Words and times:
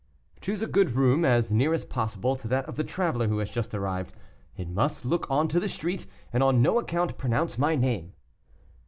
"Choose 0.39 0.63
a 0.63 0.67
good 0.67 0.95
room, 0.95 1.23
as 1.23 1.51
near 1.51 1.75
as 1.75 1.85
possible 1.85 2.35
to 2.35 2.47
that 2.47 2.65
of 2.65 2.75
the 2.75 2.83
traveler 2.83 3.27
who 3.27 3.37
has 3.37 3.51
just 3.51 3.75
arrived; 3.75 4.15
it 4.57 4.67
must 4.67 5.05
look 5.05 5.29
on 5.29 5.47
to 5.49 5.59
the 5.59 5.69
street, 5.69 6.07
and 6.33 6.41
on 6.41 6.59
no 6.59 6.79
account 6.79 7.19
pronounce 7.19 7.59
my 7.59 7.75
name." 7.75 8.13